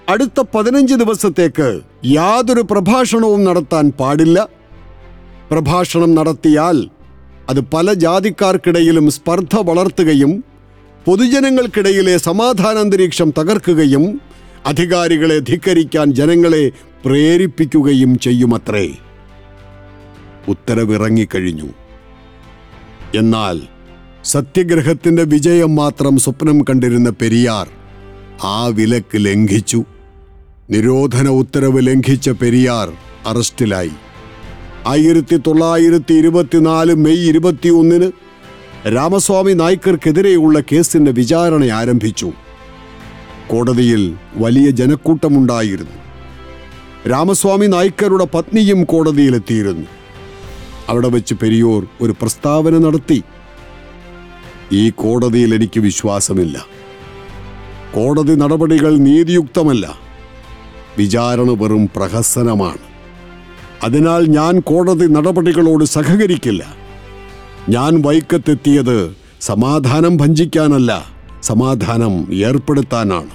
അടുത്ത 0.09 0.43
പതിനഞ്ച് 0.55 0.93
ദിവസത്തേക്ക് 0.93 1.81
യാതൊരു 2.05 2.61
പ്രഭാഷണവും 2.61 3.43
നടത്താൻ 3.43 3.91
പാടില്ല. 3.91 4.49
പ്രഭാഷണം 5.51 6.15
നടത്തിയാൽ 6.15 6.89
അത് 7.49 7.59
പല 7.59 7.93
ജാതിക്കാർക്കിടയിലും 7.93 9.11
സ്പർദ്ധ 9.11 9.55
വളർത്തുകയും 9.55 10.43
പൊതുജനങ്ങൾക്കിടയിലെ 11.05 12.17
സമാധാനാന്തരീക്ഷം 12.17 13.33
തകർക്കുകയും 13.39 14.21
അധികാരികളെ 14.65 15.39
ധിക്കരിക്കാൻ 15.39 16.13
ജനങ്ങളെ 16.13 16.71
പ്രേരിപ്പിക്കുകയും 17.05 18.19
ചെയ്യുമത്രേ. 18.19 18.87
ഉത്തരവിറങ്ങിക്കഴിഞ്ഞു. 20.47 21.67
എന്നാൽ 23.15 23.61
സത്യഗ്രഹത്തിന്റെ 24.23 25.23
വിജയം 25.23 25.75
മാത്രം 25.75 26.17
സ്വപ്നം 26.17 26.63
കണ്ടിരുന്ന 26.63 27.09
പെരിയാർ 27.09 27.67
ആ 28.43 28.65
വിലക്ക് 28.65 29.15
ലംഘിച്ചു. 29.15 29.83
നിരോധന 30.69 31.27
ഉത്തരവ് 31.27 31.87
ലംഘിച്ച 31.87 32.29
പെരിയാർ 32.29 32.91
അറസ്റ്റിലായി. 33.27 33.91
ആയിരത്തി 34.87 35.37
തൊള്ളായിരത്തി 35.37 36.13
ഇരുപത്തിനാല് 36.13 36.93
മെയ് 36.93 37.29
ഇരുപത്തിയൊന്നിന് 37.29 38.11
രാമസ്വാമി 38.95 39.53
നായ്ക്കർക്കെതിരെയുള്ള 39.53 40.59
കേസിന്റെ 40.59 41.11
വിചാരണ 41.11 41.65
ആരംഭിച്ചു. 41.65 42.31
കോടതിയിൽ 43.47 44.15
വലിയ 44.35 44.69
ജനക്കൂട്ടമുണ്ടായിരുന്നു. 44.69 45.97
രാമസ്വാമി 47.09 47.65
നായ്ക്കരുടെ 47.65 48.25
പത്നിയും 48.25 48.83
കോടതിയിലെത്തിയിരുന്നു. 48.83 49.87
അവിടെ 50.89 51.07
വെച്ച് 51.07 51.33
പെരിയോർ 51.33 51.87
ഒരു 52.01 52.11
പ്രസ്താവന 52.11 52.77
നടത്തി. 52.77 53.23
ഈ 54.71 54.89
കോടതിയിൽ 54.89 55.55
എനിക്ക് 55.55 55.79
വിശ്വാസമില്ല. 55.79 56.65
കോടതി 57.95 58.35
നടപടികൾ 58.35 58.97
നീതിയുക്തമല്ല. 58.97 59.99
വിചാരണ 60.97 61.51
വെറും 61.51 61.89
പ്രഹസനമാണ്. 61.95 62.87
അതിനാൽ 63.83 64.25
ഞാൻ 64.25 64.59
കോടതി 64.59 65.05
നടപടികളോട് 65.05 65.85
സഹകരിക്കില്ല. 65.85 66.75
ഞാൻ 67.69 68.01
വൈക്കത്തെത്തിയത് 68.01 69.15
സമാധാനം 69.41 70.17
ഭഞ്ചിക്കാനല്ല 70.17 71.05
സമാധാനം 71.43 72.33
ഏർപ്പെടുത്താനാണ്. 72.33 73.29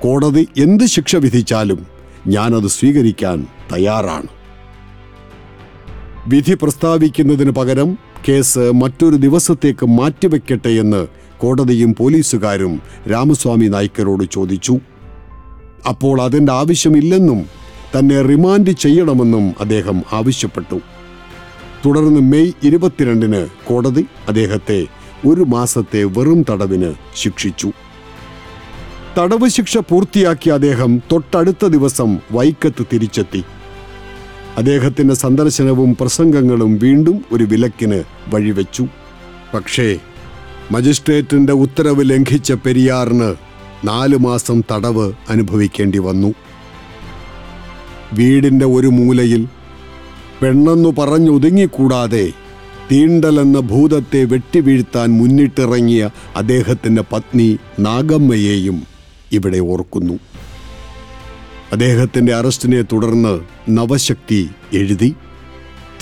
കോടതി 0.00 0.48
എന്ത് 0.58 0.84
ശിക്ഷ 0.84 1.16
വിധിച്ചാലും 1.16 1.86
ഞാനത് 2.26 2.66
സ്വീകരിക്കാൻ 2.66 3.46
തയ്യാറാണ്. 3.72 4.39
വിധി 6.30 6.54
പ്രസ്താവിക്കുന്നതിന് 6.54 7.50
പകരം 7.50 7.90
കേസ് 8.28 8.64
മറ്റൊരു 8.80 9.16
ദിവസത്തേക്ക് 9.16 9.86
മാറ്റിവെക്കട്ടെ 9.98 10.72
എന്ന് 10.82 11.00
കോടതിയും 11.40 11.90
പോലീസുകാരും 11.98 12.72
രാമസ്വാമി 13.10 13.66
നായ്ക്കരോട് 13.66 14.24
ചോദിച്ചു. 14.32 14.74
അപ്പോൾ 15.88 16.16
അതിന്റെ 16.22 16.52
ആവശ്യമില്ലെന്നും 16.52 17.40
തന്നെ 17.94 18.18
റിമാൻഡ് 18.22 18.70
ചെയ്യണമെന്നും 18.70 19.46
അദ്ദേഹം 19.60 20.02
ആവശ്യപ്പെട്ടു. 20.12 20.78
തുടർന്ന് 21.84 22.20
മെയ് 22.32 22.52
ഇരുപത്തിരണ്ടിന് 22.62 23.42
കോടതി 23.68 24.04
അദ്ദേഹത്തെ 24.28 24.80
ഒരു 25.26 25.46
മാസത്തെ 25.54 26.02
വെറും 26.18 26.42
തടവിന് 26.50 26.90
ശിക്ഷിച്ചു. 27.14 27.70
തടവ് 29.18 29.48
ശിക്ഷ 29.48 29.78
പൂർത്തിയാക്കിയ 29.78 30.52
അദ്ദേഹം 30.52 30.92
തൊട്ടടുത്ത 31.12 31.64
ദിവസം 31.76 32.10
വൈക്കത്ത് 32.32 32.84
തിരിച്ചെത്തി. 32.92 33.42
അദ്ദേഹത്തിന്റെ 34.56 35.14
സന്ദർശനവും 35.14 35.96
പ്രസംഗങ്ങളും 36.00 36.78
വീണ്ടും 36.78 37.24
ഒരു 37.32 37.44
വിലക്കിന് 37.44 38.02
വഴിവെച്ചു. 38.28 38.86
പക്ഷേ 39.54 39.98
മജിസ്ട്രേറ്റിന്റെ 40.70 41.52
ഉത്തരവ് 41.52 42.10
ലംഘിച്ച 42.10 42.52
പെരിയാറിന് 42.52 43.34
നാലു 43.84 44.16
മാസം 44.16 44.62
തടവ് 44.72 45.12
അനുഭവിക്കേണ്ടി 45.28 45.98
വന്നു. 45.98 46.34
വീടിന്റെ 48.12 48.66
ഒരു 48.66 48.86
മൂലയിൽ 48.86 49.46
പെണ്ണെന്നു 50.42 50.88
പറഞ്ഞൊതുങ്ങിക്കൂടാതെ 50.98 52.32
തീണ്ടലെന്ന 52.92 53.60
ഭൂതത്തെ 53.60 54.24
വെട്ടിവീഴ്ത്താൻ 54.24 55.10
മുന്നിട്ടിറങ്ങിയ 55.10 56.10
അദ്ദേഹത്തിന്റെ 56.36 57.02
പത്നി 57.12 57.58
നാഗമ്മയെയും 57.78 58.82
ഇവിടെ 59.32 59.58
ഓർക്കുന്നു. 59.58 60.18
അദ്ദേഹത്തിന്റെ 61.72 62.34
അറസ്റ്റിനെ 62.34 62.82
തുടർന്ന് 62.82 63.40
നവശക്തി 63.68 64.50
എഴുതി. 64.72 65.14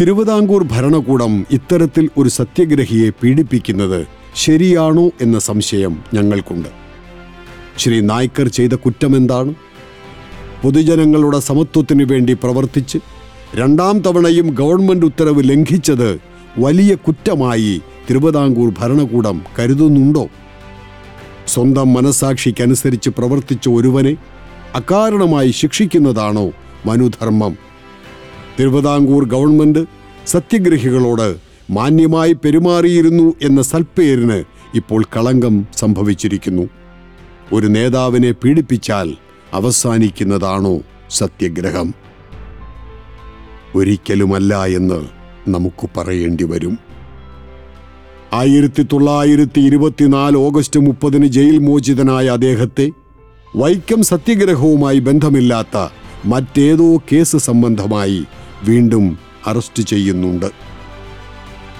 തിരുവിതാംകൂർ 0.00 0.62
ഭരണകൂടം 0.62 1.46
ഇത്തരത്തിൽ 1.50 2.10
ഒരു 2.18 2.28
സത്യഗ്രഹിയെ 2.28 3.10
പീഡിപ്പിക്കുന്നത് 3.10 4.06
ശരിയാണോ 4.36 5.10
എന്ന 5.20 5.38
സംശയം 5.38 6.02
ഞങ്ങൾക്കുണ്ട്. 6.14 6.68
ശ്രീ 7.78 8.00
നായ്ക്കർ 8.00 8.48
ചെയ്ത 8.48 8.70
കുറ്റമെന്താണ്? 8.70 9.54
പൊതുജനങ്ങളുടെ 10.62 11.40
സമത്വത്തിനു 11.40 12.04
വേണ്ടി 12.04 12.32
പ്രവർത്തിച്ച് 12.32 12.98
രണ്ടാം 13.54 13.98
തവണയും 13.98 14.54
ഗവൺമെന്റ് 14.54 15.06
ഉത്തരവ് 15.06 15.42
ലംഘിച്ചത് 15.44 16.20
വലിയ 16.58 16.94
കുറ്റമായി 16.94 17.80
തിരുവിതാംകൂർ 18.10 18.74
ഭരണകൂടം 18.78 19.42
കരുതുന്നുണ്ടോ? 19.58 20.28
സ്വന്തം 21.46 21.94
മനസാക്ഷിക്കനുസരിച്ച് 21.94 23.10
പ്രവർത്തിച്ച 23.10 23.68
ഒരുവനെ 23.68 24.16
അകാരണമായി 24.74 25.50
ശിക്ഷിക്കുന്നതാണോ 25.50 26.52
മനുധർമ്മം? 26.86 27.56
തിരുവിതാംകൂർ 28.60 29.24
ഗവൺമെന്റ് 29.24 29.78
സത്യഗ്രഹികളോട് 30.26 31.36
മാന്യമായി 31.70 32.32
പെരുമാറിയിരുന്നു 32.32 33.32
എന്ന 33.42 33.62
സൽപ്പേരിന് 33.62 34.44
ഇപ്പോൾ 34.74 35.04
കളങ്കം 35.04 35.66
സംഭവിച്ചിരിക്കുന്നു. 35.76 36.68
ഒരു 37.52 37.66
നേതാവിനെ 37.66 38.30
പീഡിപ്പിച്ചാൽ 38.30 39.14
അവസാനിക്കുന്നതാണോ 39.52 40.80
സത്യഗ്രഹം? 41.10 41.94
ഒരിക്കലുമല്ല 43.74 44.64
എന്ന് 44.64 45.06
നമുക്ക് 45.50 45.88
പറയേണ്ടി 45.96 46.44
വരും. 46.44 46.78
ആയിരത്തി 48.32 48.82
തൊള്ളായിരത്തി 48.82 49.60
ഇരുപത്തിനാല് 49.60 50.36
ഓഗസ്റ്റ് 50.36 50.80
മുപ്പതിന് 50.80 51.26
ജയിൽ 51.26 51.58
മോചിതനായ 51.58 52.26
അദ്ദേഹത്തെ 52.26 52.90
വൈക്കം 53.56 54.02
സത്യഗ്രഹവുമായി 54.02 54.98
ബന്ധമില്ലാത്ത 54.98 55.88
മറ്റേതോ 56.24 56.96
കേസ് 56.96 57.36
സംബന്ധമായി 57.36 58.24
വീണ്ടും 58.62 59.18
അറസ്റ്റ് 59.46 59.82
ചെയ്യുന്നുണ്ട്. 59.82 60.46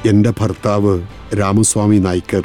എന്റെ 0.08 0.32
ഭർത്താവ് 0.40 1.00
രാമസ്വാമി 1.38 1.96
നായ്ക്കർ 1.96 2.42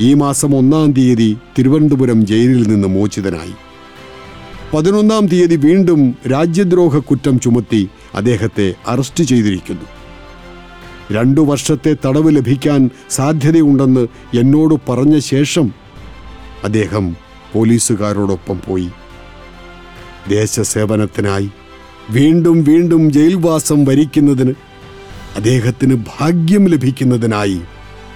ഈ 0.00 0.14
മാസം 0.14 0.56
ഒന്നാം 0.56 0.92
തീയതി 0.92 1.38
തിരുവനന്തപുരം 1.58 2.26
ജയിലിൽ 2.26 2.68
നിന്ന് 2.68 2.88
മോചിതനായി. 2.88 3.54
പതിനൊന്നാം 4.74 5.26
തീയതി 5.26 5.56
വീണ്ടും 5.56 6.14
രാജ്യദ്രോഹ 6.32 6.98
കുറ്റം 6.98 7.40
ചുമത്തി 7.40 7.88
അദ്ദേഹത്തെ 8.14 8.74
അറസ്റ്റ് 8.86 9.24
ചെയ്തിരിക്കുന്നു. 9.24 9.86
രണ്ടു 11.18 11.40
വർഷത്തെ 11.40 11.96
തടവ് 12.06 12.36
ലഭിക്കാൻ 12.36 12.90
സാധ്യതയുണ്ടെന്ന് 13.10 14.06
എന്നോട് 14.38 14.92
പറഞ്ഞ 14.92 15.18
ശേഷം 15.18 15.72
അദ്ദേഹം 16.64 17.25
പോലീസുകാരോടൊപ്പം 17.56 18.60
പോയി. 18.68 18.88
ദേശസേവനത്തിനായി 20.28 21.48
വീണ്ടും 22.10 22.56
വീണ്ടും 22.64 23.02
ജയിൽവാസം 23.12 23.84
വരിക്കുന്നതിന് 23.84 24.54
അദ്ദേഹത്തിന് 25.36 25.96
ഭാഗ്യം 26.10 26.64
ലഭിക്കുന്നതിനായി 26.68 27.58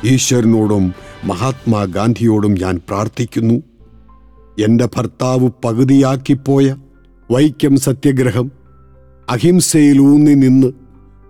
ഈശ്വരനോടും 0.05 0.85
മഹാത്മാഗാന്ധിയോടും 1.24 2.53
ഞാൻ 2.62 2.81
പ്രാർത്ഥിക്കുന്നു. 2.88 3.57
എന്റെ 4.59 4.87
ഭർത്താവ് 4.96 5.48
പകുതിയാക്കിപ്പോയ 5.64 6.76
വൈക്കം 7.31 7.74
സത്യഗ്രഹം 7.76 8.46
അഹിംസയിൽ 9.29 9.98
ഊന്നി 10.00 10.35
നിന്ന് 10.35 10.68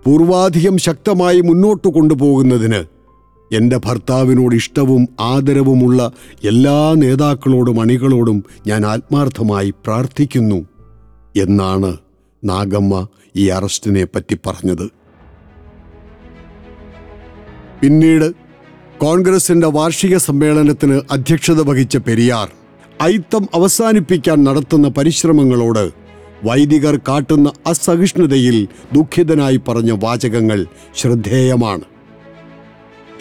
പൂർവാധികം 0.05 0.79
ശക്തമായി 0.79 1.41
മുന്നോട്ട് 1.41 1.89
കൊണ്ടുപോകുന്നതിന് 1.89 2.81
എന്റെ 3.53 3.77
ഭർത്താവിനോട് 3.77 4.55
ഇഷ്ടവും 4.55 5.09
ആദരവുമുള്ള 5.21 6.13
എല്ലാ 6.45 6.95
നേതാക്കളോടും 6.95 7.81
അണികളോടും 7.81 8.45
ഞാൻ 8.67 8.87
ആത്മാർത്ഥമായി 8.87 9.71
പ്രാർത്ഥിക്കുന്നു 9.71 10.67
എന്നാണ് 11.37 11.97
നാഗമ്മ 12.45 13.07
ഈ 13.37 13.49
അറസ്റ്റിനെ 13.49 14.05
പറ്റി 14.05 14.37
പറഞ്ഞത്. 14.47 14.87
പിന്നീട് 17.81 18.35
കോൺഗ്രസിന്റെ 18.99 19.67
വാർഷിക 19.67 20.17
സമ്മേളനത്തിന് 20.17 21.01
അധ്യക്ഷത 21.11 21.61
വഹിച്ച 21.61 21.97
പെരിയാർ 21.97 22.49
ഐത്തം 23.03 23.49
അവസാനിപ്പിക്കാൻ 23.55 24.45
നടത്തുന്ന 24.45 24.89
പരിശ്രമങ്ങളോട് 24.89 25.85
വൈദികർ 26.45 26.97
കാട്ടുന്ന 27.09 27.53
അസഹിഷ്ണുതയിൽ 27.67 28.69
ദുഃഖിതനായി 28.93 29.57
പറഞ്ഞ 29.57 29.91
വാചകങ്ങൾ 29.91 30.67
ശ്രദ്ധേയമാണ്. 30.97 31.83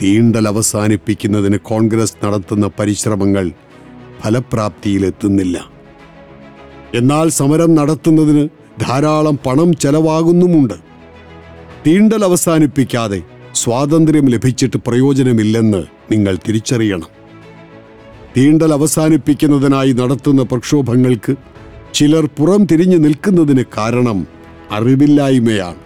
തീണ്ടൽ 0.02 0.48
അവസാനിപ്പിക്കുന്നതിന് 0.48 1.58
കോൺഗ്രസ് 1.58 2.26
നടത്തുന്ന 2.26 2.70
പരിശ്രമങ്ങൾ 2.80 3.52
ഫലപ്രാപ്തിയിലെത്തുന്നില്ല. 4.26 5.70
എന്നാൽ 6.96 7.30
സമരം 7.30 7.76
നടത്തുന്നതിന് 7.76 8.50
ധാരാളം 8.82 9.40
പണം 9.46 9.74
ചെലവാകുന്നുമുണ്ട്. 9.74 10.74
തീണ്ടൽ 11.88 12.24
അവസാനിപ്പിക്കാതെ 12.24 13.22
സ്വാതന്ത്ര്യം 13.54 14.26
ലഭിച്ചിട്ട് 14.26 14.78
പ്രയോജനമില്ലെന്ന് 14.78 15.84
നിങ്ങൾ 16.12 16.38
തിരിച്ചറിയണം. 16.48 17.08
തീണ്ടൽ 18.38 18.74
അവസാനിപ്പിക്കുന്നതിനായി 18.74 19.92
നടത്തുന്ന 19.92 20.44
പ്രക്ഷോഭങ്ങൾക്ക് 20.44 21.36
ചിലർ 21.94 22.26
പുറം 22.26 22.66
തിരിഞ്ഞു 22.66 22.98
നിൽക്കുന്നതിന് 22.98 23.64
കാരണം 23.78 24.28
അറിവില്ലായ്മയാണ്. 24.72 25.80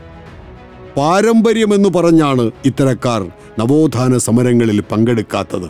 പാരമ്പര്യമെന്ന് 0.97 1.89
പറഞ്ഞാണ് 1.89 2.51
ഇത്തരക്കാർ 2.65 3.31
നവോത്ഥാന 3.59 4.17
സമരങ്ങളിൽ 4.17 4.81
പങ്കെടുക്കാത്തത്. 4.81 5.69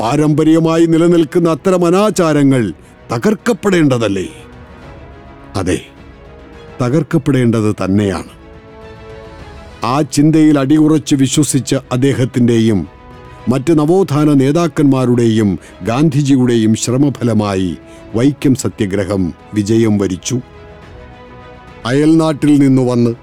പാരമ്പര്യമായി 0.00 0.86
നിലനിൽക്കുന്ന 0.86 1.48
അത്തരം 1.48 1.86
അനാചാരങ്ങൾ 1.86 2.72
തകർക്കപ്പെടേണ്ടതല്ലേ? 3.12 4.28
അതെ 5.56 5.86
തകർക്കപ്പെടേണ്ടത് 6.82 7.76
തന്നെയാണ്. 7.84 8.32
ആ 9.84 10.00
ചിന്തയിൽ 10.00 10.58
അടിയുറച്ച് 10.58 11.14
വിശ്വസിച്ച 11.14 11.74
അദ്ദേഹത്തിന്റെയും 11.92 12.88
മറ്റ് 13.48 13.78
നവോത്ഥാന 13.78 14.32
നേതാക്കന്മാരുടെയും 14.32 15.58
ഗാന്ധിജിയുടെയും 15.82 16.74
ശ്രമഫലമായി 16.74 17.76
വൈക്കം 18.14 18.54
സത്യഗ്രഹം 18.54 19.34
വിജയം 19.54 19.98
വരിച്ചു. 19.98 20.40
അയൽനാട്ടിൽ 21.86 22.58
നിന്നു 22.58 22.82
വന്ന് 22.82 23.14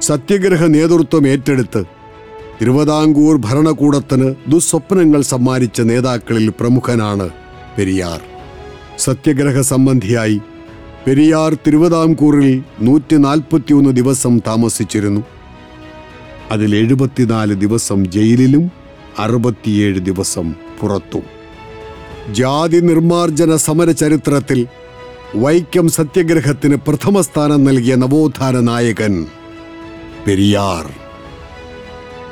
സത്യഗ്രഹ 0.00 0.64
നേതൃത്വം 0.64 1.28
ഏറ്റെടുത്ത് 1.28 1.99
തിരുവിതാംകൂർ 2.62 3.36
ഭരണകൂടത്തിന് 3.36 4.34
ദുസ്വപ്നങ്ങൾ 4.48 5.22
സമ്മാനിച്ച 5.22 5.80
നേതാക്കളിൽ 5.80 6.48
പ്രമുഖനാണ് 6.48 7.30
പെരിയാർ. 7.78 8.20
സത്യഗ്രഹ 8.98 9.60
സംബന്ധിയായി 9.60 10.40
പെരിയാർ 11.06 11.54
തിരുവിതാംകൂറിൽ 11.54 12.62
നൂറ്റി 12.80 13.16
നാൽപ്പത്തിയൊന്ന് 13.16 13.90
ദിവസം 13.90 14.38
താമസിച്ചിരുന്നു. 14.38 15.20
അതിൽ 16.50 16.76
എഴുപത്തിനാല് 16.76 17.54
ദിവസം 17.54 18.10
ജയിലിലും 18.10 18.70
അറുപത്തിയേഴ് 19.18 19.98
ദിവസം 19.98 20.54
പുറത്തും. 20.80 21.22
ജാതി 22.34 22.78
നിർമാർജന 22.78 23.56
സമര 23.56 23.90
ചരിത്രത്തിൽ 23.90 24.66
വൈക്കം 25.36 25.88
സത്യഗ്രഹത്തിന് 25.88 26.76
പ്രഥമ 26.76 27.20
സ്ഥാനം 27.20 27.64
നൽകിയ 27.64 27.94
നവോത്ഥാന 27.94 28.60
നായകൻ 28.60 29.26
പെരിയാർ. 30.26 30.99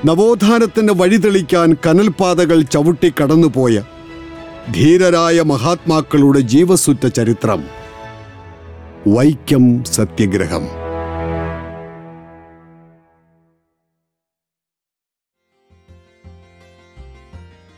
നവോത്ഥാനത്തിന് 0.04 0.92
വഴിതെളിക്കാൻ 0.92 1.76
കനൽപാതകൾ 1.86 2.62
ചവിട്ടി 2.62 3.10
കടന്നുപോയ 3.10 3.82
ധീരരായ 4.72 5.42
മഹാത്മാക്കളുടെ 5.42 6.40
ജീവസുറ്റ 6.40 7.08
ചരിത്രം 7.08 7.62
വൈക്കം 9.06 9.82
സത്യഗ്രഹം 9.84 10.66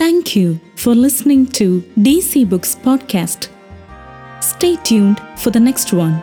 Thank 0.01 0.37
you 0.37 0.61
for 0.77 0.95
listening 0.95 1.47
to 1.47 1.83
DC 1.99 2.49
Books 2.49 2.77
Podcast. 2.77 3.49
Stay 4.43 4.77
tuned 4.79 5.21
for 5.37 5.51
the 5.51 5.61
next 5.61 5.93
one. 5.93 6.23